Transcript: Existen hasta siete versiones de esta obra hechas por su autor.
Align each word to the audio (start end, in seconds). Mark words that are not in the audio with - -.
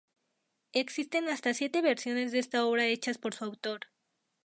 Existen 0.73 1.27
hasta 1.29 1.53
siete 1.53 1.83
versiones 1.83 2.31
de 2.31 2.39
esta 2.39 2.65
obra 2.65 2.87
hechas 2.87 3.19
por 3.19 3.35
su 3.35 3.45
autor. 3.45 3.81